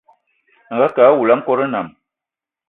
[0.73, 1.87] Angakë awula a nkòt nnam